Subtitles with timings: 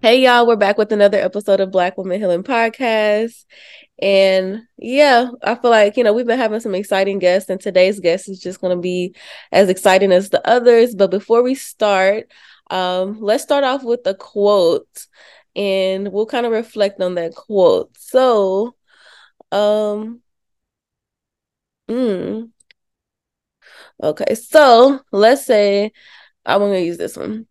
[0.00, 3.44] Hey y'all, we're back with another episode of Black Women Healing Podcast.
[4.00, 7.98] And yeah, I feel like, you know, we've been having some exciting guests, and today's
[7.98, 9.16] guest is just going to be
[9.50, 10.94] as exciting as the others.
[10.94, 12.30] But before we start,
[12.70, 15.06] um, let's start off with a quote
[15.56, 17.90] and we'll kind of reflect on that quote.
[17.98, 18.76] So,
[19.50, 20.22] um,
[21.88, 22.50] mm,
[24.02, 25.92] okay, so let's say
[26.46, 27.48] I'm going to use this one.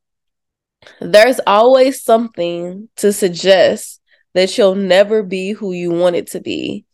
[1.00, 4.02] There's always something to suggest
[4.34, 6.86] that you'll never be who you want it to be.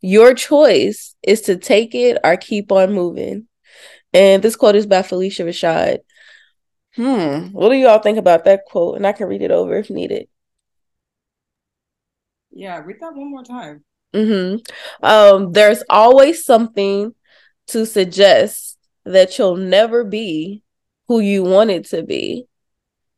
[0.00, 3.46] Your choice is to take it or keep on moving.
[4.12, 5.98] And this quote is by Phylicia Rashad.
[6.96, 7.52] Hmm.
[7.52, 8.96] What do y'all think about that quote?
[8.96, 10.28] And I can read it over if needed.
[12.50, 13.84] Yeah, read that one more time.
[14.12, 14.56] Mm-hmm.
[15.04, 17.14] Um, there's always something
[17.68, 20.64] to suggest that you'll never be
[21.06, 22.46] who you want it to be.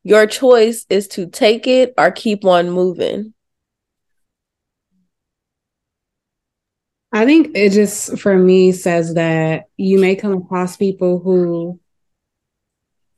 [0.05, 3.35] Your choice is to take it or keep on moving.
[7.13, 11.79] I think it just, for me, says that you may come across people who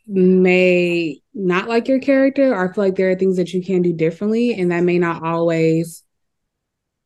[0.07, 3.93] may not like your character or feel like there are things that you can do
[3.93, 6.03] differently, and that may not always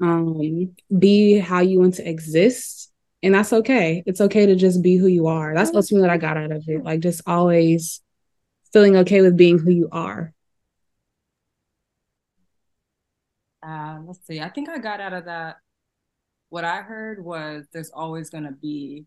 [0.02, 2.90] um, be how you want to exist.
[3.22, 4.02] And that's okay.
[4.06, 5.54] It's okay to just be who you are.
[5.54, 6.82] That's what's what I got out of it.
[6.82, 8.00] Like, just always
[8.72, 10.32] feeling okay with being who you are?
[13.62, 14.40] Uh, let's see.
[14.40, 15.56] I think I got out of that.
[16.48, 19.06] What I heard was there's always going to be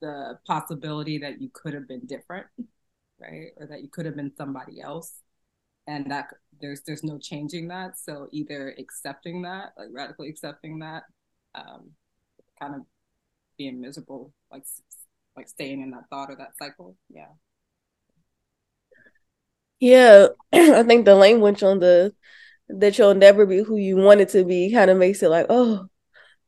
[0.00, 2.46] the possibility that you could have been different,
[3.18, 3.48] right?
[3.56, 5.20] Or that you could have been somebody else.
[5.88, 6.28] And that
[6.60, 7.98] there's there's no changing that.
[7.98, 11.02] So either accepting that, like radically accepting that,
[11.56, 11.90] um,
[12.60, 12.82] kind of
[13.58, 14.64] being miserable, like
[15.36, 16.96] like staying in that thought or that cycle.
[17.12, 17.32] Yeah.
[19.82, 22.14] Yeah, I think the language on the
[22.68, 25.88] that you'll never be who you wanted to be kind of makes it like, oh,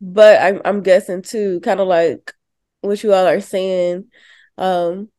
[0.00, 2.34] but I'm I'm guessing too, kind of like
[2.82, 4.10] what you all are saying,
[4.58, 5.10] um,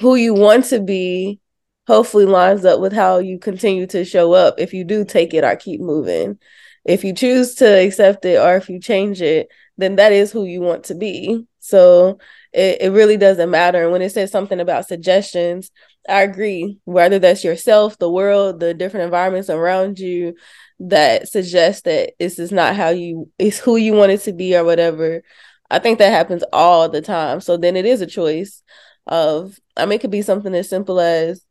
[0.00, 1.40] who you want to be
[1.86, 5.44] hopefully lines up with how you continue to show up if you do take it
[5.44, 6.38] or keep moving.
[6.84, 10.44] If you choose to accept it or if you change it, then that is who
[10.44, 11.46] you want to be.
[11.60, 12.18] So
[12.52, 13.82] it, it really doesn't matter.
[13.82, 15.70] And when it says something about suggestions,
[16.08, 16.78] I agree.
[16.84, 20.34] Whether that's yourself, the world, the different environments around you
[20.80, 24.56] that suggest that this is not how you, it's who you want it to be
[24.56, 25.22] or whatever.
[25.70, 27.40] I think that happens all the time.
[27.40, 28.62] So then it is a choice
[29.06, 31.44] of, I mean, it could be something as simple as,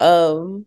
[0.00, 0.66] um,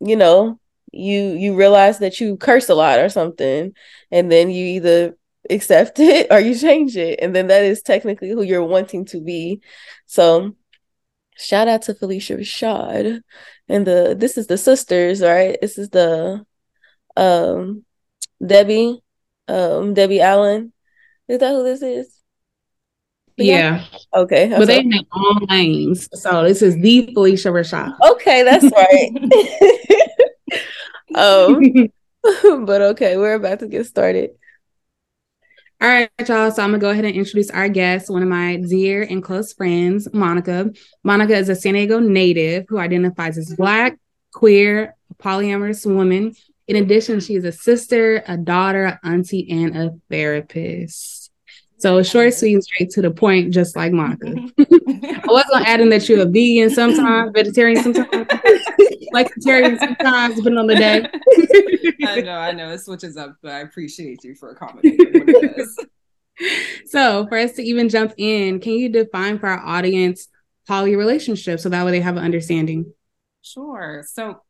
[0.00, 0.58] you know,
[0.92, 3.72] you you realize that you curse a lot or something,
[4.10, 5.16] and then you either
[5.50, 9.20] accept it or you change it, and then that is technically who you're wanting to
[9.20, 9.60] be.
[10.06, 10.54] So
[11.36, 13.20] shout out to Phylicia Rashad
[13.68, 15.56] and the this is the sisters, right?
[15.60, 16.44] This is the
[17.16, 17.84] um
[18.44, 19.00] Debbie,
[19.48, 20.72] um Debbie Allen.
[21.28, 22.18] Is that who this is?
[23.36, 23.84] Yeah.
[24.14, 24.48] Okay.
[24.48, 26.08] But they in all names.
[26.20, 27.96] So this is the Phylicia Rashad.
[28.12, 29.10] Okay, that's right.
[31.14, 31.88] um
[32.64, 34.30] but okay, we're about to get started.
[35.82, 36.48] All right, y'all.
[36.52, 39.52] So I'm gonna go ahead and introduce our guest, one of my dear and close
[39.52, 40.70] friends, Monica.
[41.02, 43.98] Monica is a San Diego native who identifies as Black,
[44.32, 46.36] queer, polyamorous woman.
[46.68, 51.21] In addition, she is a sister, a daughter, auntie, and a therapist.
[51.82, 54.28] So short, sweet, and straight to the point, just like Monica.
[54.58, 58.28] I wasn't adding that you're a vegan sometimes, vegetarian sometimes,
[59.12, 61.08] vegetarian sometimes, depending on the day.
[62.06, 65.26] I know, I know, it switches up, but I appreciate you for accommodating.
[66.86, 70.28] so, for us to even jump in, can you define for our audience
[70.68, 72.94] poly relationships so that way they have an understanding?
[73.40, 74.04] Sure.
[74.06, 74.41] So,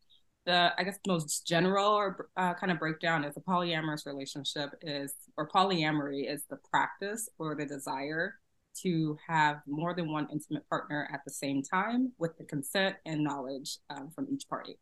[0.44, 5.14] the I guess most general or uh, kind of breakdown is a polyamorous relationship is
[5.36, 8.34] or polyamory is the practice or the desire
[8.82, 13.22] to have more than one intimate partner at the same time with the consent and
[13.22, 14.78] knowledge um, from each party.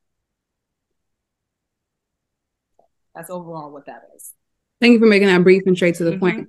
[3.15, 4.35] That's overall what that is.
[4.81, 6.21] Thank you for making that brief and straight to the mm-hmm.
[6.21, 6.49] point.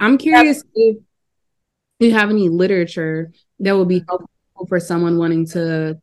[0.00, 0.96] I'm curious if
[2.00, 6.00] you have any literature that would be helpful for someone wanting to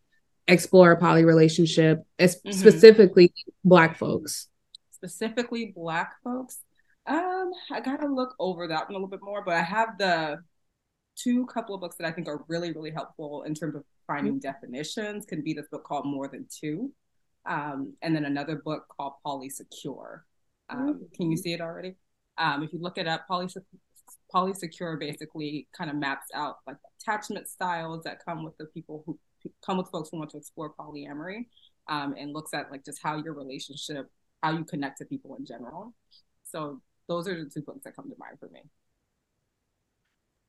[0.48, 2.52] explore a poly relationship, mm-hmm.
[2.52, 3.34] specifically
[3.64, 4.48] Black folks?
[4.92, 6.60] Specifically, Black folks.
[7.06, 10.40] Um, I gotta look over that one a little bit more, but I have the
[11.16, 14.34] two couple of books that I think are really, really helpful in terms of finding
[14.34, 14.40] mm-hmm.
[14.40, 15.26] definitions.
[15.26, 16.92] Can be this book called More Than Two,
[17.46, 20.22] um, and then another book called Polysecure.
[20.70, 21.04] Um, mm-hmm.
[21.16, 21.96] Can you see it already?
[22.38, 23.64] Um, if you look it up, Polysecure
[24.34, 29.18] polysecure basically kind of maps out like attachment styles that come with the people who
[29.66, 31.48] come with folks who want to explore polyamory
[31.88, 34.10] um, and looks at like just how your relationship,
[34.42, 35.94] how you connect to people in general.
[36.44, 38.62] So those are the two books that come to mind for me.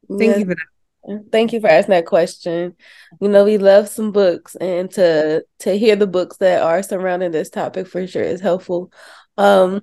[0.09, 0.39] Thank yes.
[0.39, 1.25] you for that.
[1.31, 2.75] Thank you for asking that question.
[3.21, 7.31] You know, we love some books and to to hear the books that are surrounding
[7.31, 8.93] this topic for sure is helpful.
[9.37, 9.83] Um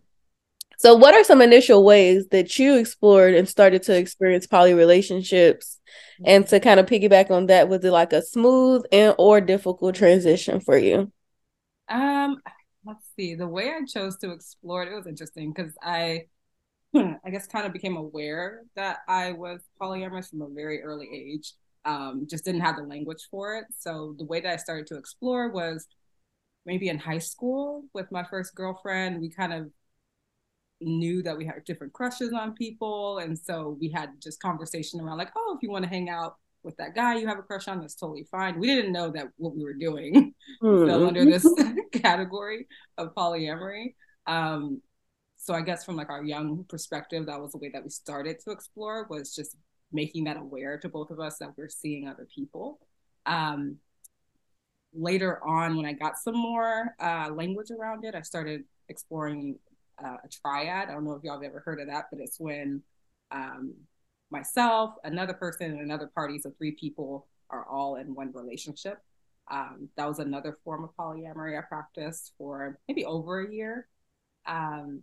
[0.78, 5.80] so what are some initial ways that you explored and started to experience poly relationships?
[6.26, 9.96] And to kind of piggyback on that was it like a smooth and or difficult
[9.96, 11.12] transition for you?
[11.90, 12.38] Um
[12.86, 16.24] let's see the way i chose to explore it, it was interesting because i
[16.96, 21.54] i guess kind of became aware that i was polyamorous from a very early age
[21.86, 23.66] um just didn't have the language for it.
[23.78, 25.88] So the way that i started to explore was
[26.66, 29.70] maybe in high school with my first girlfriend we kind of
[30.82, 33.20] knew that we had different crushes on people.
[33.20, 36.36] And so we had just conversation around like oh if you want to hang out
[36.64, 38.60] with that guy you have a crush on that's totally fine.
[38.60, 40.34] We didn't know that what we were doing.
[40.64, 40.88] Mm.
[40.88, 41.46] fell under this
[41.92, 42.68] category
[42.98, 43.96] of polyamory.
[44.26, 44.82] Um
[45.38, 48.40] so i guess from like our young perspective that was the way that we started
[48.40, 49.56] to explore was just
[49.92, 52.80] making that aware to both of us that we're seeing other people.
[53.26, 53.78] Um
[54.94, 59.60] later on when i got some more uh language around it i started exploring
[60.04, 60.90] uh, a triad.
[60.90, 62.82] I don't know if y'all have ever heard of that, but it's when
[63.32, 63.74] um,
[64.30, 69.00] myself, another person, and another party, so three people are all in one relationship.
[69.50, 73.88] Um, that was another form of polyamory I practiced for maybe over a year.
[74.48, 75.02] Um,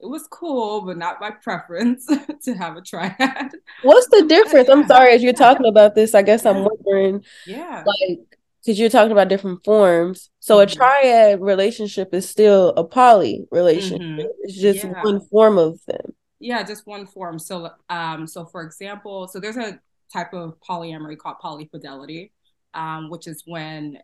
[0.00, 2.06] it was cool, but not my preference
[2.44, 3.52] to have a triad.
[3.82, 4.68] What's the difference?
[4.68, 7.24] I'm sorry, as you're talking about this, I guess I'm wondering.
[7.46, 7.84] Yeah.
[7.86, 10.30] Like, because you're talking about different forms.
[10.40, 10.72] So mm-hmm.
[10.72, 14.00] a triad relationship is still a poly relationship.
[14.00, 14.26] Mm-hmm.
[14.42, 15.02] It's just yeah.
[15.02, 16.14] one form of them.
[16.38, 17.38] Yeah, just one form.
[17.38, 19.80] So um so for example, so there's a
[20.12, 22.30] type of polyamory called polyfidelity,
[22.74, 23.98] um, which is when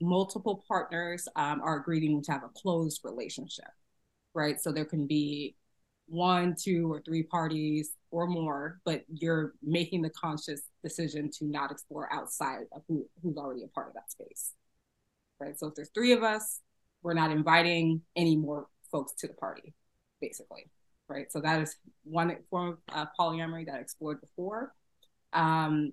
[0.00, 3.70] multiple partners um, are agreeing to have a closed relationship,
[4.34, 4.60] right?
[4.60, 5.56] So there can be
[6.08, 11.70] one, two, or three parties or more, but you're making the conscious decision to not
[11.70, 14.52] explore outside of who, who's already a part of that space.
[15.40, 15.58] Right.
[15.58, 16.60] So if there's three of us,
[17.02, 19.74] we're not inviting any more folks to the party,
[20.20, 20.70] basically.
[21.08, 21.30] Right.
[21.30, 24.72] So that is one form of uh, polyamory that I explored before.
[25.32, 25.92] Um,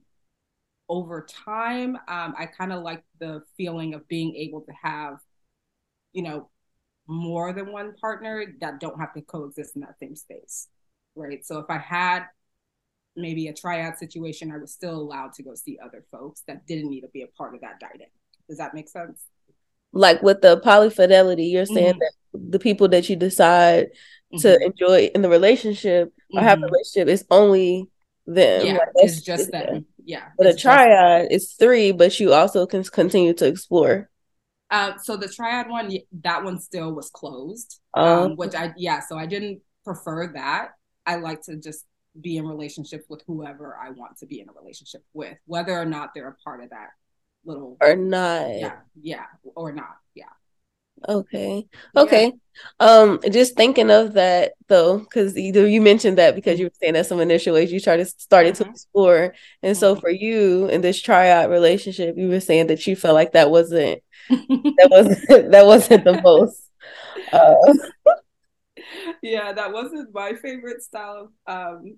[0.89, 5.17] over time, um, I kind of like the feeling of being able to have,
[6.13, 6.49] you know,
[7.07, 10.67] more than one partner that don't have to coexist in that same space.
[11.15, 11.45] Right.
[11.45, 12.25] So if I had
[13.15, 16.89] maybe a triad situation, I was still allowed to go see other folks that didn't
[16.89, 18.11] need to be a part of that dynamic.
[18.49, 19.21] Does that make sense?
[19.93, 21.99] Like with the polyfidelity, you're saying mm-hmm.
[21.99, 23.85] that the people that you decide
[24.33, 24.39] mm-hmm.
[24.39, 26.47] to enjoy in the relationship or mm-hmm.
[26.47, 26.73] have a mm-hmm.
[26.73, 27.89] relationship is only
[28.27, 28.65] them.
[28.65, 29.65] Yeah, like it's just them.
[29.65, 29.85] them.
[30.03, 30.25] Yeah.
[30.37, 34.09] But a triad is three, but you also can continue to explore.
[34.75, 35.89] Uh, so the triad one,
[36.23, 38.99] that one still was closed, um, um, which I yeah.
[38.99, 40.71] So I didn't prefer that.
[41.05, 41.85] I like to just
[42.19, 45.85] be in relationships with whoever I want to be in a relationship with, whether or
[45.85, 46.89] not they're a part of that
[47.45, 48.49] little or not.
[48.49, 49.95] Yeah, yeah, or not.
[50.13, 50.25] Yeah.
[51.07, 51.67] Okay.
[51.95, 52.25] Okay.
[52.25, 52.31] Yeah.
[52.79, 56.93] Um, just thinking of that though, because either you mentioned that because you were saying
[56.93, 58.63] that some initial ways you started started mm-hmm.
[58.63, 59.79] to explore, and mm-hmm.
[59.79, 63.49] so for you in this triad relationship, you were saying that you felt like that
[63.49, 66.61] wasn't that wasn't that wasn't the most.
[67.31, 67.55] Uh,
[69.21, 71.97] yeah, that wasn't my favorite style of um,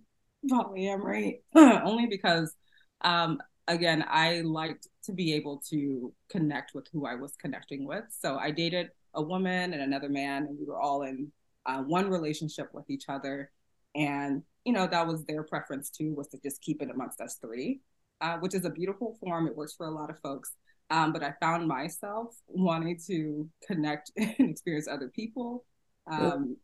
[0.50, 2.54] polyamory only because
[3.02, 8.04] um again I liked to be able to connect with who I was connecting with.
[8.10, 11.32] So I dated a woman and another man and we were all in
[11.66, 13.52] uh, one relationship with each other.
[13.96, 17.38] And you know that was their preference too was to just keep it amongst us
[17.42, 17.82] three
[18.22, 19.48] uh, which is a beautiful form.
[19.48, 20.54] It works for a lot of folks.
[20.90, 25.66] Um, but i found myself wanting to connect and experience other people
[26.10, 26.56] um,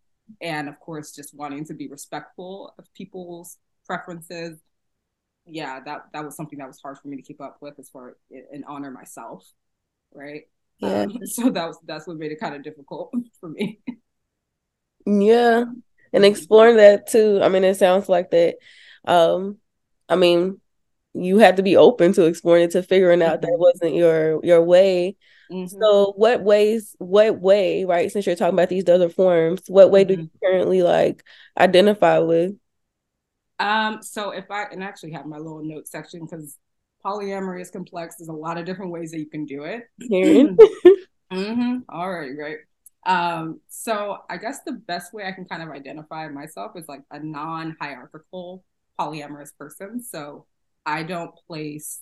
[0.42, 4.60] and of course just wanting to be respectful of people's preferences
[5.46, 7.90] yeah that that was something that was hard for me to keep up with as
[7.90, 8.16] far
[8.52, 9.46] and honor myself
[10.14, 10.44] right
[10.80, 11.02] yeah.
[11.02, 13.80] Um, so that was that's what made it kind of difficult for me
[15.06, 15.66] yeah
[16.14, 18.56] and exploring that too i mean it sounds like that
[19.06, 19.58] um
[20.08, 20.60] i mean
[21.14, 23.52] you had to be open to exploring it to figuring out mm-hmm.
[23.52, 25.16] that wasn't your your way
[25.52, 25.68] mm-hmm.
[25.68, 30.06] so what ways what way right since you're talking about these other forms what way
[30.06, 30.16] mm-hmm.
[30.16, 31.24] do you currently like
[31.58, 32.56] identify with
[33.64, 36.58] um so if i and I actually have my little note section because
[37.04, 41.78] polyamory is complex there's a lot of different ways that you can do it mm-hmm.
[41.90, 42.60] all right great
[43.06, 47.04] um, so I guess the best way I can kind of identify myself is like
[47.12, 48.64] a non-hierarchical
[49.00, 50.02] polyamorous person.
[50.02, 50.46] So
[50.86, 52.02] I don't place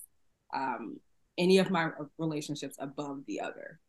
[0.54, 1.00] um,
[1.38, 3.80] any of my relationships above the other,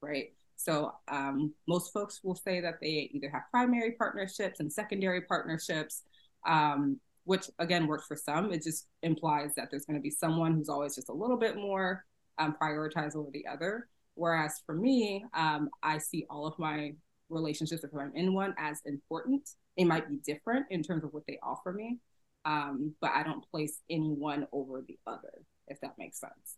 [0.00, 0.32] right?
[0.56, 6.02] So um, most folks will say that they either have primary partnerships and secondary partnerships,
[6.46, 8.52] um, which again works for some.
[8.52, 11.56] It just implies that there's going to be someone who's always just a little bit
[11.56, 12.04] more
[12.38, 13.88] um, prioritized over the other.
[14.14, 16.94] Whereas for me, um, I see all of my
[17.28, 19.50] relationships, if I'm in one, as important.
[19.76, 21.98] They might be different in terms of what they offer me,
[22.44, 26.56] um, but I don't place any one over the other, if that makes sense.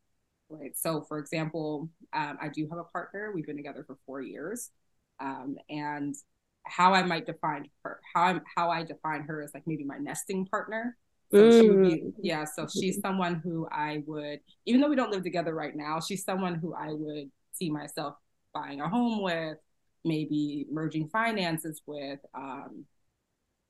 [0.50, 0.76] Right.
[0.76, 3.32] So, for example, um, I do have a partner.
[3.34, 4.70] We've been together for four years,
[5.18, 6.14] um, and
[6.68, 9.98] how I might define her, how I'm, how I define her is like maybe my
[9.98, 10.96] nesting partner.
[11.30, 11.60] So mm.
[11.60, 12.12] she would be, mm.
[12.22, 12.44] yeah.
[12.44, 16.24] So she's someone who I would, even though we don't live together right now, she's
[16.24, 18.14] someone who I would see myself
[18.54, 19.58] buying a home with,
[20.04, 22.84] maybe merging finances with, um,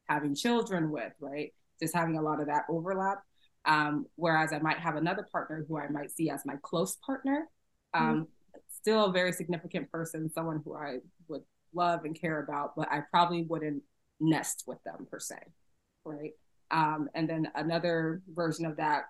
[0.09, 1.53] having children with, right?
[1.81, 3.19] Just having a lot of that overlap.
[3.65, 7.49] Um, whereas I might have another partner who I might see as my close partner,
[7.93, 8.59] um, mm-hmm.
[8.73, 11.43] still a very significant person, someone who I would
[11.75, 13.83] love and care about, but I probably wouldn't
[14.21, 15.37] nest with them per se,
[16.05, 16.33] right?
[16.71, 19.05] Um, and then another version of that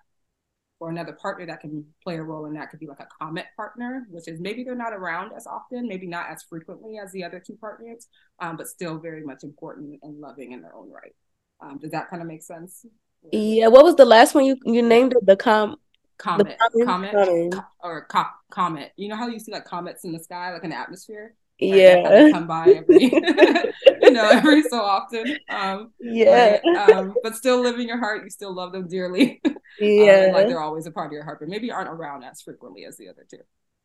[0.79, 3.47] or another partner that can play a role in that could be like a comet
[3.57, 7.23] partner, which is maybe they're not around as often, maybe not as frequently as the
[7.23, 8.07] other two partners,
[8.39, 11.15] um, but still very much important and loving in their own right.
[11.61, 12.85] Um, does that kind of make sense?
[13.31, 13.67] Yeah.
[13.67, 15.25] What was the last one you you named it?
[15.25, 15.75] The com
[16.17, 18.93] comet, the comment, comment, or co- comet.
[18.95, 21.35] You know how you see like comets in the sky, like in the atmosphere?
[21.59, 22.29] Yeah.
[22.31, 23.03] come by every
[24.01, 25.37] you know every so often.
[25.49, 26.59] Um yeah.
[26.63, 29.41] but, um, but still live in your heart you still love them dearly.
[29.79, 32.41] Yeah um, like they're always a part of your heart but maybe aren't around as
[32.41, 33.37] frequently as the other two.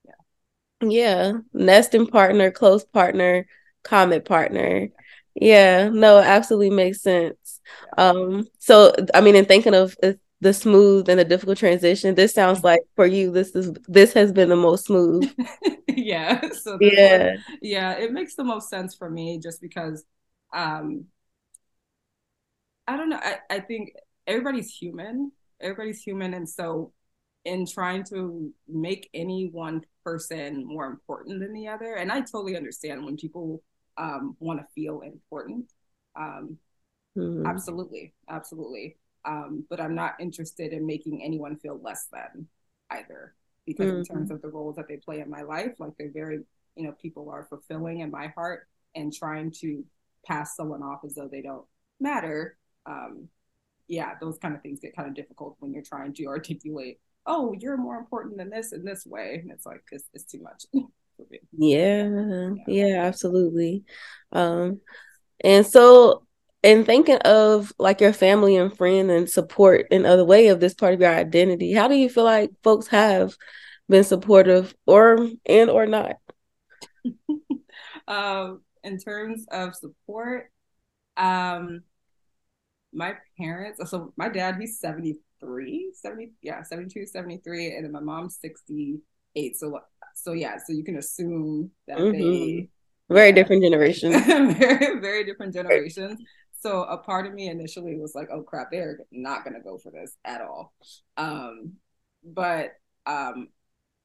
[0.05, 0.89] Yeah.
[0.89, 1.33] Yeah.
[1.53, 3.47] Nesting partner close partner
[3.83, 4.89] comet partner.
[5.35, 5.91] Yeah.
[5.91, 7.61] No absolutely makes sense.
[7.99, 8.05] Yeah.
[8.07, 9.95] um so i mean in thinking of
[10.45, 12.15] the smooth and the difficult transition.
[12.15, 15.29] This sounds like for you, this is this has been the most smooth.
[16.05, 16.51] yeah.
[16.53, 20.05] So yeah, one, yeah, it makes the most sense for me just because
[20.53, 21.07] um
[22.87, 23.21] I don't know.
[23.23, 23.95] I, I think
[24.27, 25.33] everybody's human.
[25.61, 26.35] Everybody's human.
[26.35, 26.93] And so
[27.45, 32.57] in trying to make any one person more important than the other, and I totally
[32.57, 33.63] understand when people
[33.97, 35.73] um want to feel important.
[36.17, 36.59] Um
[37.17, 37.47] mm-hmm.
[37.47, 38.97] absolutely, absolutely.
[39.25, 42.47] Um, but I'm not interested in making anyone feel less than
[42.91, 43.35] either,
[43.67, 43.99] because mm-hmm.
[43.99, 46.41] in terms of the roles that they play in my life, like they're very,
[46.77, 49.85] you know, people are fulfilling in my heart, and trying to
[50.27, 51.65] pass someone off as though they don't
[52.01, 52.57] matter.
[52.87, 53.29] Um,
[53.89, 57.55] yeah, those kind of things get kind of difficult when you're trying to articulate, oh,
[57.59, 60.65] you're more important than this in this way, and it's like it's, it's too much.
[61.57, 63.85] yeah, yeah, yeah, absolutely.
[64.33, 64.81] Um,
[65.43, 66.24] and so
[66.65, 70.75] and thinking of like your family and friend and support in other way of this
[70.75, 73.35] part of your identity how do you feel like folks have
[73.89, 76.17] been supportive or and or not?
[78.07, 80.51] Um in terms of support
[81.17, 81.81] um
[82.93, 88.37] my parents so my dad he's 73 70 yeah 72 73 and then my mom's
[88.43, 89.81] 68 so
[90.15, 92.13] so yeah so you can assume that mm-hmm.
[92.13, 92.69] they
[93.09, 94.15] very yeah, different generations.
[94.27, 96.21] very very different generations
[96.65, 99.91] so a part of me initially was like, oh crap, they're not gonna go for
[99.91, 100.75] this at all.
[101.17, 101.75] Um,
[102.25, 102.73] but
[103.07, 103.49] um,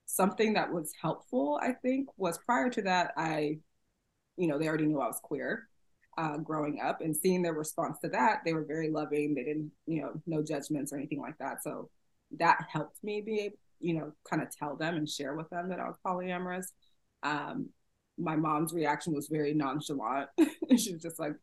[0.05, 3.59] something that was helpful, I think, was prior to that, I,
[4.37, 5.67] you know, they already knew I was queer.
[6.17, 9.35] uh, growing up and seeing their response to that, they were very loving.
[9.35, 11.63] They didn't, you know, no judgments or anything like that.
[11.63, 11.89] So
[12.39, 15.69] that helped me be able, you know, kind of tell them and share with them
[15.69, 16.67] that I was polyamorous.
[17.23, 17.69] Um,
[18.17, 20.29] my mom's reaction was very nonchalant.
[20.77, 21.33] she was just like,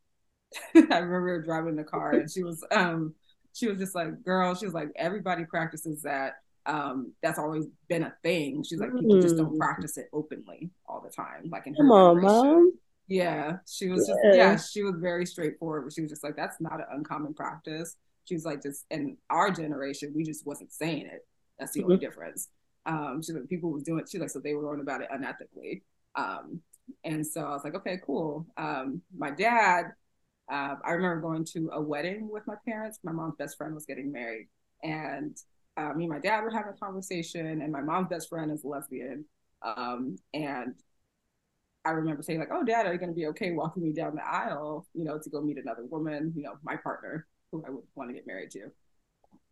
[0.75, 3.15] I remember driving the car and she was, um,
[3.53, 6.35] she was just like, girl, she was like, everybody practices that.
[6.67, 8.65] Um, that's always been a thing.
[8.65, 9.59] She's like, people just don't mm.
[9.59, 11.49] practice it openly all the time.
[11.49, 12.73] Like in her Come on, mom.
[13.09, 14.35] Yeah, she was just yeah.
[14.35, 15.93] yeah, she was very straightforward.
[15.93, 17.97] She was just like, that's not an uncommon practice.
[18.25, 21.25] She was like, just in our generation, we just wasn't saying it.
[21.59, 21.93] That's the mm-hmm.
[21.93, 22.49] only difference.
[22.85, 24.05] Um, she like people was doing.
[24.11, 25.83] She's like, so they were going about it unethically.
[26.17, 26.61] Um,
[27.05, 28.47] and so I was like, okay, cool.
[28.57, 29.93] Um, my dad,
[30.51, 33.01] uh, I remember going to a wedding with my parents.
[33.03, 34.49] My mom's best friend was getting married,
[34.83, 35.37] and
[35.77, 38.65] uh, me and my dad were having a conversation, and my mom's best friend is
[38.65, 39.25] a lesbian.
[39.63, 40.75] Um, and
[41.85, 44.15] I remember saying like, "Oh, Dad, are you going to be okay walking me down
[44.15, 47.71] the aisle, you know, to go meet another woman, you know, my partner, who I
[47.71, 48.71] would want to get married to?"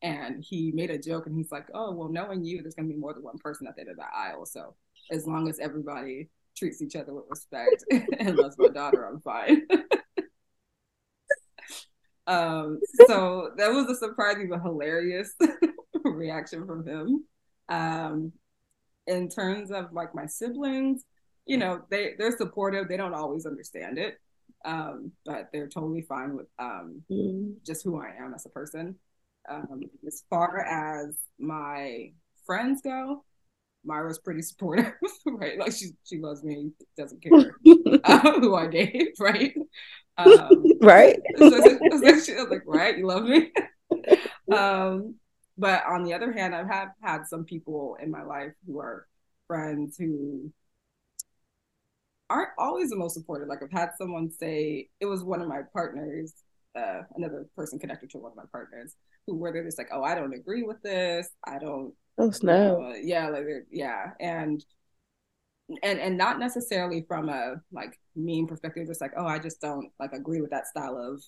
[0.02, 2.94] And he made a joke, and he's like, "Oh, well, knowing you, there's going to
[2.94, 4.46] be more than one person at the end of that aisle.
[4.46, 4.74] So
[5.10, 7.84] as long as everybody treats each other with respect
[8.18, 9.66] and loves my daughter, I'm fine."
[12.26, 15.35] um, so that was a surprising but hilarious
[16.04, 17.25] reaction from him.
[17.69, 18.33] Um,
[19.07, 21.04] in terms of like my siblings,
[21.47, 22.88] you know, they they're supportive.
[22.88, 24.19] They don't always understand it,
[24.64, 27.54] um, but they're totally fine with um, mm.
[27.66, 28.97] just who I am as a person.
[29.49, 32.12] Um, as far as my
[32.47, 33.25] friends go,
[33.85, 34.93] Myra's pretty supportive,
[35.26, 35.59] right?
[35.59, 37.54] Like she she loves me, doesn't care
[38.04, 39.54] uh, who I date, right?
[40.16, 41.18] Um, right.
[41.38, 43.52] So, so she was like, right, you love me.
[44.52, 45.16] um,
[45.56, 49.06] but on the other hand, I've had had some people in my life who are
[49.47, 50.52] friends who
[52.30, 53.49] aren't always the most supportive.
[53.49, 56.33] Like I've had someone say it was one of my partners,
[56.76, 58.94] uh, another person connected to one of my partners,
[59.26, 61.28] who were they're just like, oh, I don't agree with this.
[61.47, 61.94] I don't.
[62.18, 62.76] Oh snap!
[62.78, 64.64] Uh, yeah, like yeah, and
[65.83, 69.90] and and not necessarily from a like mean perspective, just like oh, I just don't
[69.98, 71.22] like agree with that style of.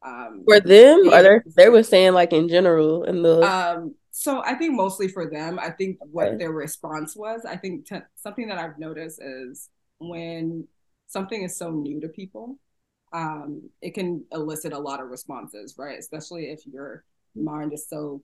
[0.00, 3.42] Um, for them, or they they were saying like in general in the.
[3.42, 6.36] Um, so I think mostly for them, I think what okay.
[6.38, 7.44] their response was.
[7.44, 10.66] I think t- something that I've noticed is when
[11.08, 12.58] something is so new to people,
[13.12, 15.98] um, it can elicit a lot of responses, right?
[15.98, 17.04] Especially if your
[17.34, 18.22] mind is so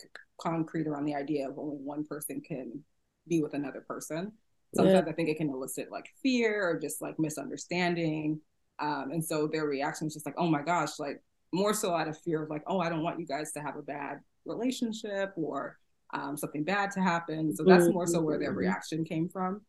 [0.00, 0.08] c-
[0.40, 2.84] concrete around the idea of only one person can
[3.28, 4.32] be with another person.
[4.74, 5.10] Sometimes yeah.
[5.10, 8.40] I think it can elicit like fear or just like misunderstanding.
[8.78, 12.08] Um, and so their reaction is just like, oh my gosh, like more so out
[12.08, 15.32] of fear of like, oh, I don't want you guys to have a bad relationship
[15.36, 15.78] or
[16.12, 17.54] um, something bad to happen.
[17.54, 18.58] So that's more so where their mm-hmm.
[18.58, 19.62] reaction came from.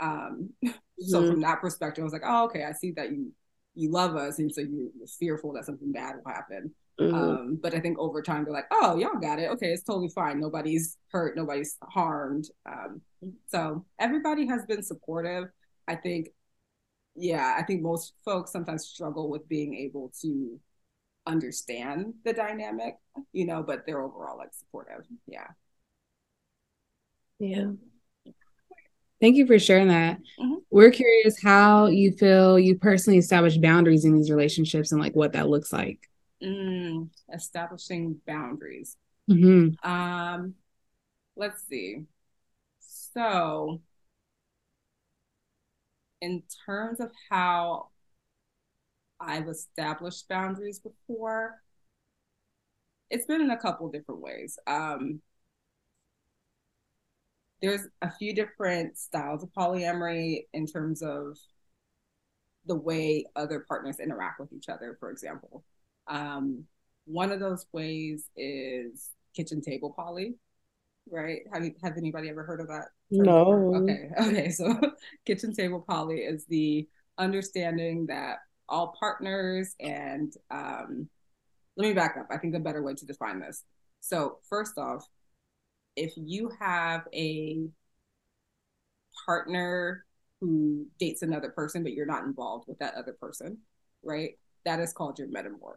[0.00, 0.50] Um,
[1.00, 1.30] so mm-hmm.
[1.30, 3.32] from that perspective, I was like, oh, okay, I see that you
[3.74, 6.74] you love us, and so you're fearful that something bad will happen.
[7.00, 7.14] Mm-hmm.
[7.14, 9.50] Um, but I think over time they're like, oh, y'all got it.
[9.50, 10.40] Okay, it's totally fine.
[10.40, 11.36] Nobody's hurt.
[11.36, 12.48] Nobody's harmed.
[12.66, 13.00] Um,
[13.48, 15.44] so everybody has been supportive.
[15.88, 16.28] I think,
[17.16, 20.60] yeah, I think most folks sometimes struggle with being able to
[21.26, 22.96] understand the dynamic,
[23.32, 25.04] you know, but they're overall like supportive.
[25.26, 25.48] Yeah.
[27.38, 27.72] Yeah.
[29.20, 30.18] Thank you for sharing that.
[30.40, 30.54] Mm-hmm.
[30.70, 35.32] We're curious how you feel you personally establish boundaries in these relationships and like what
[35.32, 36.08] that looks like.
[36.42, 38.96] Mm, establishing boundaries.
[39.30, 39.88] Mm-hmm.
[39.88, 40.54] Um,
[41.36, 42.04] let's see.
[42.80, 43.80] So,
[46.20, 47.88] in terms of how
[49.20, 51.60] I've established boundaries before,
[53.10, 54.58] it's been in a couple different ways.
[54.66, 55.20] Um,
[57.60, 61.38] there's a few different styles of polyamory in terms of
[62.66, 65.64] the way other partners interact with each other, for example.
[66.06, 66.64] Um,
[67.04, 70.34] one of those ways is kitchen table poly,
[71.10, 71.40] right?
[71.52, 72.86] Have you, have anybody ever heard of that?
[73.10, 73.74] No.
[73.76, 74.10] Okay.
[74.20, 74.50] Okay.
[74.50, 74.78] So
[75.26, 76.86] kitchen table poly is the
[77.18, 78.38] understanding that
[78.68, 81.08] all partners and um,
[81.76, 82.26] let me back up.
[82.30, 83.64] I think a better way to define this.
[84.00, 85.06] So first off,
[85.96, 87.66] if you have a
[89.26, 90.04] partner
[90.40, 93.58] who dates another person, but you're not involved with that other person,
[94.02, 94.38] right?
[94.64, 95.76] That is called your metamour,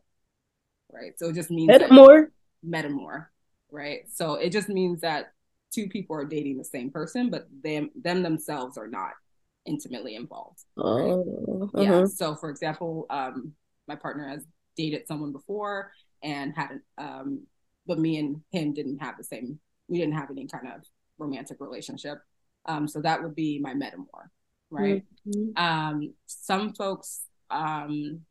[0.92, 1.18] right?
[1.18, 2.28] So it just means metamour,
[2.68, 3.28] metamour,
[3.72, 4.02] right?
[4.12, 5.34] So it just means that
[5.74, 9.12] two people are dating the same person, but them them themselves are not
[9.66, 10.64] intimately involved.
[10.76, 11.12] Right?
[11.12, 11.82] Oh, uh-huh.
[11.82, 12.06] Yeah.
[12.06, 13.54] So for example, um,
[13.88, 14.46] my partner has
[14.78, 15.92] dated someone before
[16.24, 17.44] and had, um,
[17.88, 20.82] but me and him didn't have the same we didn't have any kind of
[21.18, 22.20] romantic relationship.
[22.66, 24.30] Um, so that would be my metamour,
[24.72, 25.04] right?
[25.28, 25.64] Mm-hmm.
[25.64, 28.22] Um, some folks um,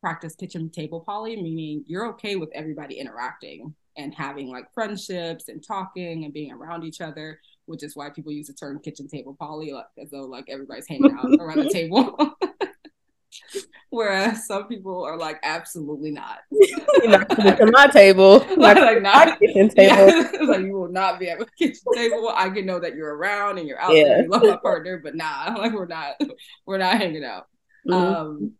[0.00, 5.62] practice kitchen table poly, meaning you're okay with everybody interacting and having like friendships and
[5.66, 9.36] talking and being around each other, which is why people use the term kitchen table
[9.38, 12.16] poly, like, as though like everybody's hanging out around the table.
[13.90, 16.38] Whereas some people are like, absolutely not.
[16.50, 18.38] You're not coming to my table.
[18.56, 20.06] like, like not kitchen table.
[20.06, 20.30] Yeah.
[20.42, 22.32] like you will not be at my kitchen table.
[22.32, 24.04] I can know that you're around and you're out yeah.
[24.04, 24.22] there.
[24.22, 26.20] You love my partner, but nah, like we're not,
[26.66, 27.48] we're not hanging out.
[27.88, 27.92] Mm-hmm.
[27.92, 28.52] Um,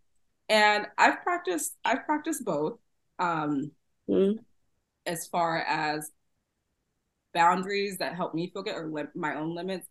[0.50, 2.78] and I've practiced, I've practiced both.
[3.18, 3.70] Um,
[4.08, 4.38] mm-hmm.
[5.04, 6.10] as far as
[7.34, 9.86] boundaries that help me feel good or li- my own limits.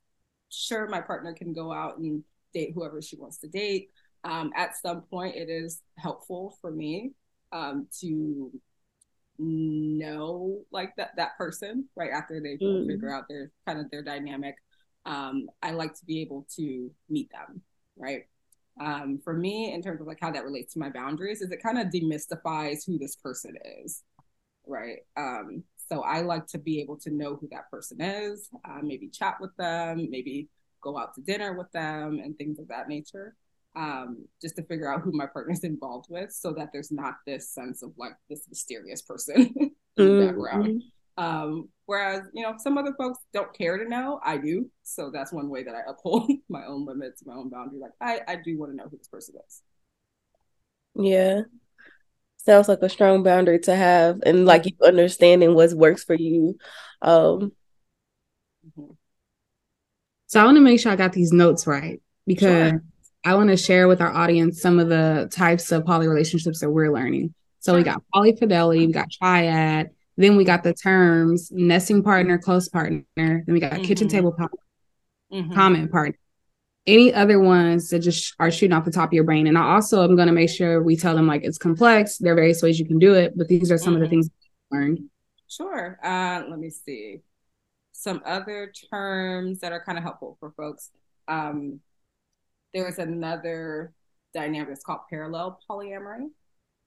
[0.49, 3.89] Sure, my partner can go out and date whoever she wants to date
[4.23, 7.11] um, at some point it is helpful for me
[7.51, 8.51] um, to
[9.37, 12.85] know like that that person right after they mm.
[12.85, 14.55] figure out their kind of their dynamic
[15.05, 17.61] um, i like to be able to meet them
[17.97, 18.27] right
[18.79, 21.61] um, for me in terms of like how that relates to my boundaries is it
[21.61, 24.03] kind of demystifies who this person is
[24.67, 28.79] right um, so i like to be able to know who that person is uh,
[28.81, 30.47] maybe chat with them maybe
[30.81, 33.35] go out to dinner with them and things of that nature
[33.75, 37.49] um, just to figure out who my partner's involved with so that there's not this
[37.49, 40.27] sense of like this mysterious person in the mm-hmm.
[40.27, 40.83] background.
[41.19, 44.21] Um, whereas, you know, some other folks don't care to know.
[44.23, 44.71] I do.
[44.83, 47.79] So that's one way that I uphold my own limits, my own boundary.
[47.79, 49.61] Like I, I do want to know who this person is.
[50.95, 51.41] Yeah.
[52.37, 56.57] Sounds like a strong boundary to have and like you understanding what works for you.
[57.01, 57.51] Um
[58.65, 58.93] mm-hmm.
[60.27, 62.83] so I want to make sure I got these notes right because sure.
[63.25, 66.69] I want to share with our audience some of the types of poly relationships that
[66.69, 67.33] we're learning.
[67.59, 72.67] So we got polyfidelity, we got triad, then we got the terms nesting partner, close
[72.67, 73.83] partner, then we got mm-hmm.
[73.83, 74.59] kitchen table partner,
[75.31, 75.53] mm-hmm.
[75.53, 76.17] common partner.
[76.85, 79.47] Any other ones that just are shooting off the top of your brain.
[79.47, 82.17] And I also am going to make sure we tell them like it's complex.
[82.17, 84.03] There are various ways you can do it, but these are some mm-hmm.
[84.03, 84.21] of the mm-hmm.
[84.21, 84.29] things
[84.71, 84.99] learned.
[85.47, 85.99] Sure.
[86.03, 87.21] Uh, let me see.
[87.91, 90.89] Some other terms that are kind of helpful for folks.
[91.27, 91.79] Um,
[92.73, 93.93] there was another
[94.33, 96.27] dynamic that's called parallel polyamory.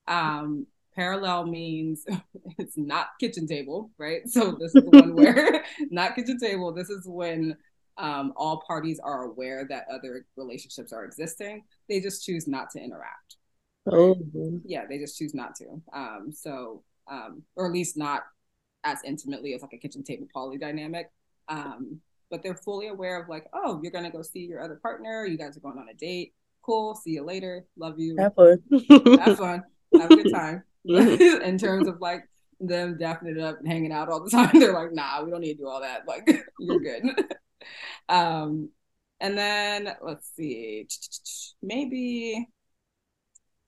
[0.09, 2.05] Um, parallel means
[2.59, 4.29] it's not kitchen table, right?
[4.29, 6.73] So this is the one where not kitchen table.
[6.73, 7.57] This is when
[7.99, 11.65] um, all parties are aware that other relationships are existing.
[11.89, 13.37] They just choose not to interact.
[13.91, 14.17] Oh,
[14.65, 15.83] yeah, they just choose not to.
[15.93, 18.23] Um, so, um, or at least not
[18.85, 21.11] as intimately as like a kitchen table poly dynamic.
[21.49, 22.01] Um,
[22.31, 25.27] but they're fully aware of like, oh, you're gonna go see your other partner.
[25.27, 26.33] You guys are going on a date.
[26.63, 26.95] Cool.
[26.95, 27.67] See you later.
[27.77, 28.17] Love you.
[28.19, 28.63] Have fun.
[28.89, 29.63] Have fun.
[30.01, 30.63] Have a good time.
[30.89, 31.43] Mm-hmm.
[31.43, 32.29] in terms of like
[32.61, 35.41] them dapping it up and hanging out all the time, they're like, nah, we don't
[35.41, 36.07] need to do all that.
[36.07, 37.05] Like, you're good.
[38.09, 38.71] um,
[39.21, 40.89] and then let's see,
[41.63, 42.49] maybe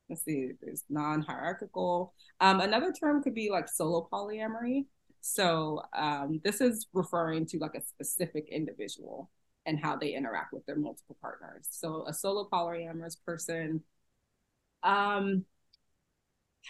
[0.08, 2.12] let's see, there's non-hierarchical.
[2.40, 4.86] Um, another term could be like solo polyamory.
[5.20, 9.30] So um, this is referring to like a specific individual
[9.64, 11.66] and how they interact with their multiple partners.
[11.70, 13.82] So a solo polyamorous person
[14.82, 15.46] um,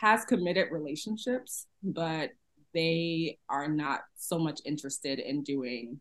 [0.01, 2.31] has committed relationships, but
[2.73, 6.01] they are not so much interested in doing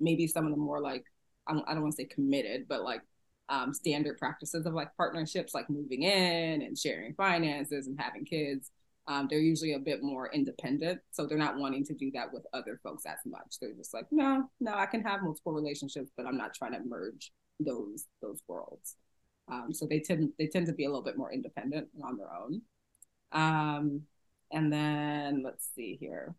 [0.00, 1.04] maybe some of the more like
[1.46, 3.02] I don't, don't want to say committed, but like
[3.48, 8.70] um, standard practices of like partnerships, like moving in and sharing finances and having kids
[9.08, 11.00] um, they're usually a bit more independent.
[11.12, 13.56] So they're not wanting to do that with other folks as much.
[13.58, 16.80] They're just like, no, no, I can have multiple relationships, but I'm not trying to
[16.86, 18.96] merge those those worlds.
[19.50, 22.18] Um, so they tend they tend to be a little bit more independent and on
[22.18, 22.60] their own.
[23.32, 24.02] Um,
[24.50, 26.34] and then let's see here.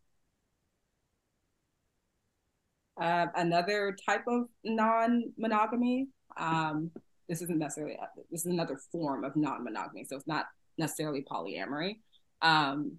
[3.00, 6.08] Uh, another type of non-monogamy.
[6.38, 6.92] Um,
[7.30, 7.98] this isn't necessarily
[8.32, 10.46] this is another form of non-monogamy, so it's not
[10.78, 11.98] necessarily polyamory
[12.42, 12.98] um,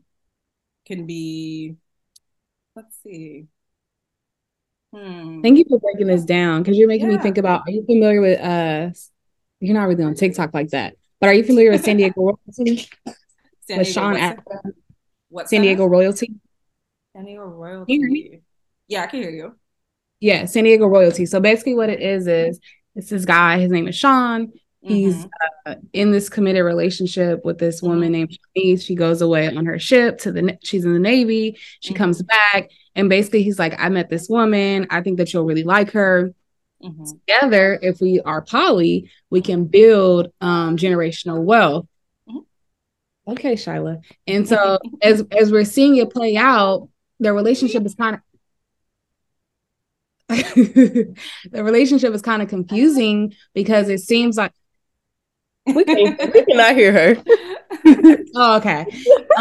[0.86, 1.76] can be,
[2.76, 3.46] let's see.
[4.94, 5.40] Hmm.
[5.42, 7.16] Thank you for breaking this down because you're making yeah.
[7.16, 7.62] me think about.
[7.66, 8.90] Are you familiar with uh?
[9.60, 12.88] You're not really on TikTok like that, but are you familiar with San Diego Royalty?
[13.70, 14.74] San with Sean Astin?
[15.28, 16.34] What San Diego Royalty?
[17.14, 18.42] San Diego Royalty.
[18.88, 19.56] Yeah, I can hear you.
[20.18, 21.26] Yeah, San Diego Royalty.
[21.26, 22.60] So basically, what it is is
[22.94, 23.58] it's this guy.
[23.58, 24.52] His name is Sean.
[24.82, 25.28] He's mm-hmm.
[25.66, 28.12] uh, in this committed relationship with this woman mm-hmm.
[28.12, 28.84] named Shanice.
[28.84, 30.58] She goes away on her ship to the.
[30.62, 31.58] She's in the Navy.
[31.80, 31.98] She mm-hmm.
[32.02, 34.86] comes back, and basically, he's like, "I met this woman.
[34.90, 36.34] I think that you'll really like her."
[36.82, 37.04] Mm-hmm.
[37.04, 41.86] Together, if we are poly, we can build um, generational wealth.
[43.28, 44.02] Okay, Shyla.
[44.26, 48.20] And so, as as we're seeing it play out, their relationship is kind of
[50.30, 51.14] the
[51.54, 54.52] relationship is kind of confusing because it seems like
[55.66, 57.22] we can we cannot hear her.
[58.36, 58.86] oh, okay.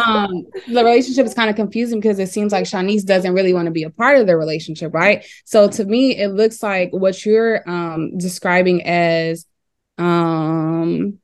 [0.04, 3.65] Um, the relationship is kind of confusing because it seems like Shanice doesn't really want
[3.65, 5.26] to be a part of the relationship, right?
[5.46, 9.46] So to me, it looks like what you're um describing as
[9.98, 11.20] um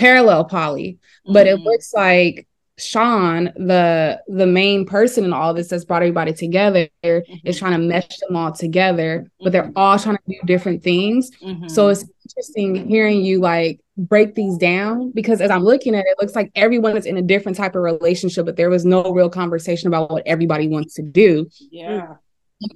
[0.00, 1.60] parallel poly, but mm-hmm.
[1.60, 6.88] it looks like Sean, the the main person in all this that's brought everybody together,
[7.04, 7.46] mm-hmm.
[7.46, 9.72] is trying to mesh them all together, but they're mm-hmm.
[9.76, 11.30] all trying to do different things.
[11.42, 11.68] Mm-hmm.
[11.68, 16.08] So it's interesting hearing you like break these down because as I'm looking at it,
[16.08, 19.12] it looks like everyone is in a different type of relationship, but there was no
[19.12, 21.48] real conversation about what everybody wants to do.
[21.70, 22.14] Yeah.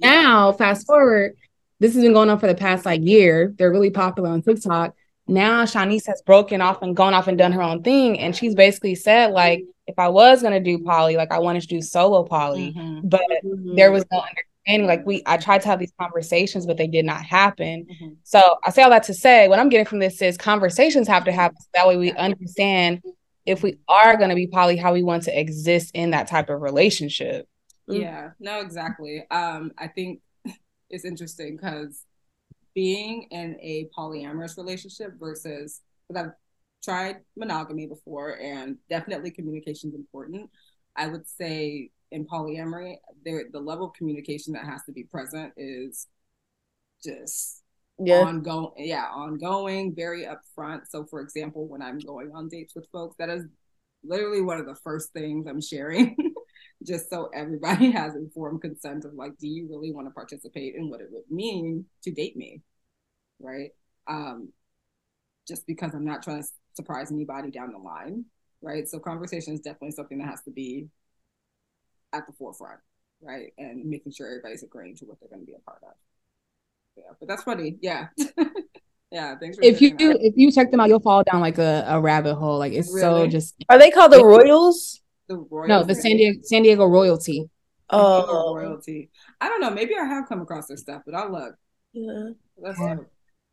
[0.01, 1.35] Now, fast forward,
[1.79, 3.53] this has been going on for the past like year.
[3.57, 4.95] They're really popular on TikTok.
[5.27, 8.19] Now Shanice has broken off and gone off and done her own thing.
[8.19, 11.67] And she's basically said, like, if I was gonna do poly, like I wanted to
[11.67, 13.07] do solo poly, mm-hmm.
[13.07, 13.75] but mm-hmm.
[13.75, 14.87] there was no understanding.
[14.87, 17.85] Like we, I tried to have these conversations, but they did not happen.
[17.85, 18.13] Mm-hmm.
[18.23, 21.25] So I say all that to say, what I'm getting from this is conversations have
[21.25, 21.57] to happen.
[21.59, 23.01] So that way we understand
[23.45, 26.61] if we are gonna be poly, how we want to exist in that type of
[26.61, 27.47] relationship.
[27.87, 29.25] Yeah, no, exactly.
[29.29, 30.21] Um, I think
[30.89, 32.03] it's interesting because
[32.75, 36.31] being in a polyamorous relationship versus because I've
[36.83, 40.49] tried monogamy before and definitely communication is important.
[40.95, 45.53] I would say in polyamory, there the level of communication that has to be present
[45.57, 46.07] is
[47.03, 47.63] just
[47.99, 48.21] yeah.
[48.21, 53.15] ongoing yeah ongoing very upfront so for example when i'm going on dates with folks
[53.17, 53.45] that is
[54.03, 56.15] literally one of the first things i'm sharing
[56.85, 60.89] just so everybody has informed consent of like do you really want to participate in
[60.89, 62.61] what it would mean to date me
[63.39, 63.71] right
[64.07, 64.49] um
[65.47, 68.25] just because i'm not trying to surprise anybody down the line,
[68.61, 68.87] right?
[68.87, 70.87] So conversation is definitely something that has to be
[72.13, 72.79] at the forefront,
[73.21, 73.53] right?
[73.57, 75.93] And making sure everybody's agreeing to what they're going to be a part of.
[76.97, 77.77] Yeah, but that's funny.
[77.81, 78.07] Yeah.
[79.11, 79.35] yeah.
[79.37, 80.17] Thanks if you that.
[80.21, 82.57] if you check them out, you'll fall down like a, a rabbit hole.
[82.57, 83.01] Like it's really?
[83.01, 83.55] so just.
[83.67, 85.01] Are they called the Royals?
[85.27, 85.69] The Royals.
[85.69, 87.49] No, the San Diego San Diego Royalty.
[87.89, 89.09] Oh, royalty.
[89.39, 89.69] I don't know.
[89.69, 91.55] Maybe I have come across their stuff, but I'll look.
[91.93, 92.29] Yeah.
[92.61, 92.79] That's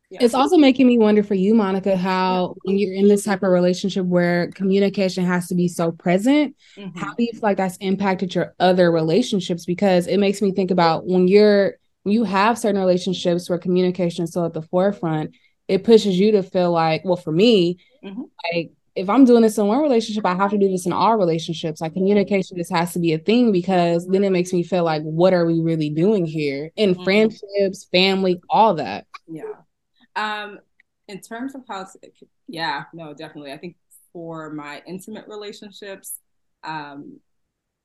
[0.09, 0.19] yeah.
[0.21, 3.49] It's also making me wonder for you, Monica, how when you're in this type of
[3.49, 6.97] relationship where communication has to be so present, mm-hmm.
[6.97, 9.65] how do you feel like that's impacted your other relationships?
[9.65, 14.25] Because it makes me think about when you're when you have certain relationships where communication
[14.25, 15.31] is still at the forefront,
[15.67, 18.23] it pushes you to feel like, well, for me, mm-hmm.
[18.53, 21.17] like if I'm doing this in one relationship, I have to do this in all
[21.17, 21.81] relationships.
[21.81, 25.01] Like communication just has to be a thing because then it makes me feel like,
[25.01, 27.03] what are we really doing here in mm-hmm.
[27.03, 29.07] friendships, family, all that?
[29.27, 29.43] Yeah.
[30.15, 30.59] Um,
[31.07, 31.87] in terms of how,
[32.47, 33.51] yeah, no, definitely.
[33.51, 33.77] I think
[34.11, 36.19] for my intimate relationships,
[36.63, 37.19] um,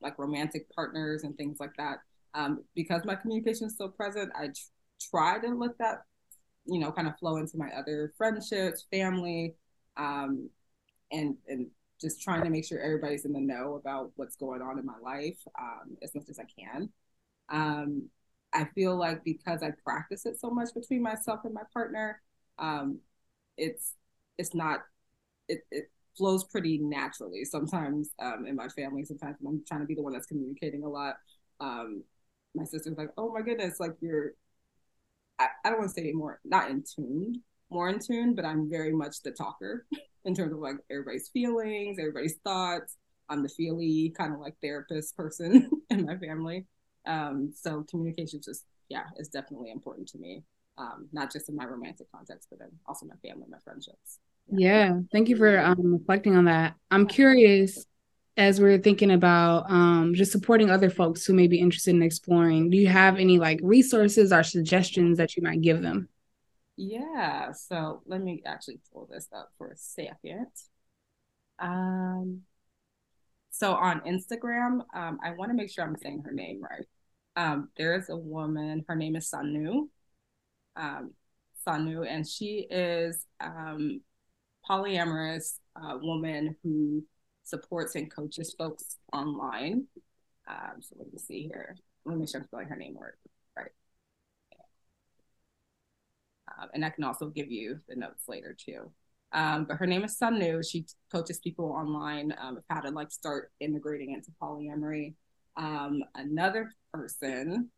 [0.02, 2.00] like romantic partners and things like that,
[2.34, 6.02] um, because my communication is still present, I tr- try to let that,
[6.66, 9.54] you know, kind of flow into my other friendships, family,
[9.96, 10.50] um,
[11.10, 11.66] and and
[12.00, 14.98] just trying to make sure everybody's in the know about what's going on in my
[15.02, 16.90] life um, as much as I can.
[17.48, 18.08] Um,
[18.52, 22.20] I feel like because I practice it so much between myself and my partner,
[22.58, 22.98] um,
[23.56, 23.94] it's
[24.38, 24.80] it's not
[25.48, 27.44] it, it flows pretty naturally.
[27.44, 30.88] Sometimes um, in my family, sometimes I'm trying to be the one that's communicating a
[30.88, 31.16] lot.
[31.60, 32.04] Um,
[32.54, 34.32] my sister's like, "Oh my goodness, like you're."
[35.38, 38.68] I, I don't want to say more not in tune, more in tune, but I'm
[38.70, 39.86] very much the talker
[40.28, 42.96] in terms of like everybody's feelings, everybody's thoughts.
[43.30, 46.66] I'm the feely kind of like therapist person in my family.
[47.06, 50.44] Um, so communication just yeah is definitely important to me,
[50.76, 54.18] um, not just in my romantic context, but then also my family, my friendships.
[54.50, 56.74] Yeah, yeah thank you for um, reflecting on that.
[56.90, 57.86] I'm curious
[58.36, 62.70] as we're thinking about um, just supporting other folks who may be interested in exploring.
[62.70, 66.08] Do you have any like resources or suggestions that you might give them?
[66.80, 70.46] Yeah, so let me actually pull this up for a second.
[71.58, 72.42] Um,
[73.50, 76.86] so on Instagram, um, I want to make sure I'm saying her name right.
[77.34, 79.88] Um, there is a woman, her name is Sanu.
[80.76, 81.14] Um,
[81.66, 84.00] Sanu, and she is um,
[84.70, 87.04] polyamorous uh, woman who
[87.42, 89.88] supports and coaches folks online.
[90.46, 91.76] Um, so let me see here.
[92.04, 93.14] Let me make sure I'm spelling her name right.
[96.74, 98.90] And I can also give you the notes later too.
[99.32, 100.68] Um, but her name is Sanu.
[100.68, 105.14] She coaches people online um, how to like start integrating into polyamory.
[105.56, 107.70] Um, another person,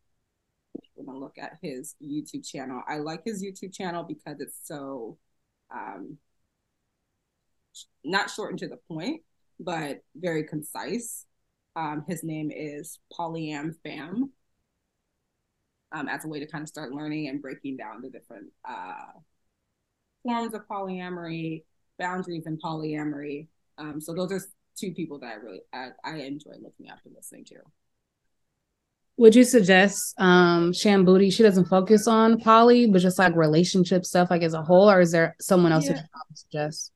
[0.95, 2.83] we're gonna look at his YouTube channel.
[2.89, 5.19] I like his YouTube channel because it's so
[5.75, 6.19] um,
[8.05, 9.23] not short and to the point,
[9.59, 11.27] but very concise.
[11.77, 14.31] Um, his name is Polyam Fam.
[15.93, 19.11] Um, as a way to kind of start learning and breaking down the different uh,
[20.23, 21.65] forms of polyamory,
[21.99, 23.49] boundaries in polyamory,
[23.79, 24.41] Um, so those are
[24.77, 27.57] two people that I really I, I enjoy looking and listening to.
[29.17, 34.31] Would you suggest um Shan She doesn't focus on poly, but just like relationship stuff,
[34.31, 35.95] like as a whole, or is there someone else yeah.
[35.95, 36.93] that you suggest?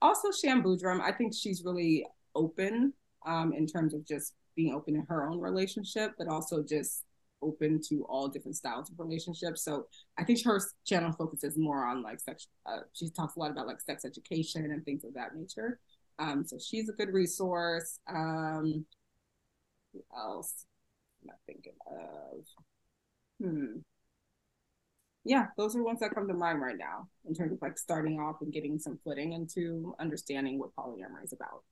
[0.00, 2.94] Also, Shan Boodram, I think she's really open
[3.26, 7.04] um, in terms of just being open in her own relationship, but also just
[7.42, 9.64] open to all different styles of relationships.
[9.64, 9.86] So
[10.18, 12.48] I think her channel focuses more on like sex.
[12.66, 15.78] Uh, she talks a lot about like sex education and things of that nature.
[16.18, 17.98] Um, so she's a good resource.
[18.08, 18.84] Um,
[19.92, 20.66] who else?
[21.24, 22.44] I'm thinking of.
[23.40, 23.78] Hmm.
[25.24, 28.18] Yeah, those are ones that come to mind right now in terms of like starting
[28.18, 31.62] off and getting some footing into understanding what polyamory is about.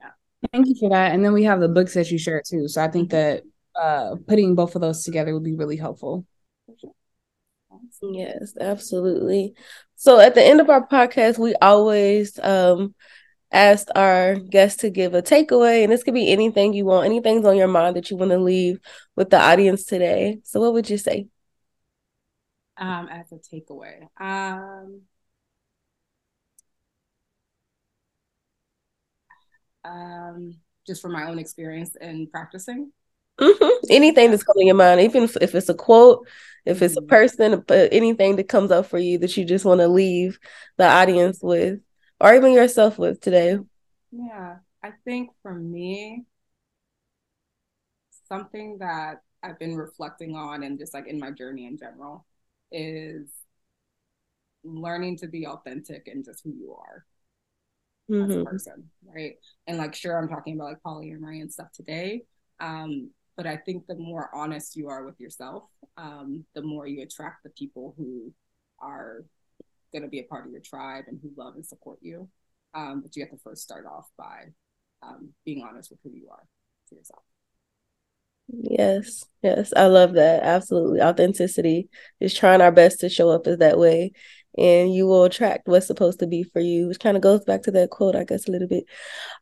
[0.00, 0.10] Yeah.
[0.52, 1.12] Thank you for that.
[1.12, 2.66] And then we have the books that you share too.
[2.66, 3.42] So I think that
[3.80, 6.26] uh, putting both of those together would be really helpful.
[8.02, 9.54] Yes, absolutely.
[9.96, 12.94] So at the end of our podcast, we always um,
[13.52, 17.44] ask our guests to give a takeaway, and this could be anything you want, anything's
[17.44, 18.78] on your mind that you want to leave
[19.16, 20.38] with the audience today.
[20.44, 21.26] So, what would you say?
[22.76, 25.02] Um, as a takeaway, um,
[29.84, 30.54] um,
[30.86, 32.92] just from my own experience in practicing.
[33.40, 33.86] Mm-hmm.
[33.90, 36.26] Anything that's coming in your mind, even if, if it's a quote,
[36.66, 37.08] if it's a mm-hmm.
[37.08, 40.38] person, but anything that comes up for you that you just want to leave
[40.76, 41.80] the audience with,
[42.20, 43.58] or even yourself with today.
[44.10, 46.24] Yeah, I think for me,
[48.28, 52.26] something that I've been reflecting on and just like in my journey in general
[52.70, 53.28] is
[54.64, 57.04] learning to be authentic and just who you are
[58.10, 58.30] mm-hmm.
[58.30, 58.48] as a mm-hmm.
[58.48, 59.36] person, right?
[59.66, 62.24] And like, sure, I'm talking about like polyamory and stuff today.
[62.60, 65.62] Um, but I think the more honest you are with yourself,
[65.96, 68.32] um, the more you attract the people who
[68.80, 69.24] are
[69.92, 72.28] going to be a part of your tribe and who love and support you.
[72.74, 74.46] Um, but you have to first start off by
[75.04, 76.42] um, being honest with who you are
[76.88, 77.22] to yourself.
[78.48, 80.42] Yes, yes, I love that.
[80.42, 81.02] Absolutely.
[81.02, 81.88] Authenticity
[82.20, 84.12] is trying our best to show up as that way
[84.58, 87.62] and you will attract what's supposed to be for you, which kind of goes back
[87.62, 88.84] to that quote, I guess, a little bit.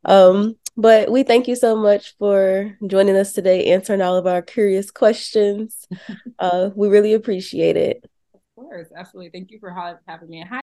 [0.05, 4.43] Um, but we thank you so much for joining us today, answering all of our
[4.43, 5.89] curious questions.
[6.39, 8.05] uh, we really appreciate it.
[8.35, 9.31] Of course, absolutely.
[9.31, 9.75] Thank you for
[10.07, 10.41] having me.
[10.43, 10.55] Hi.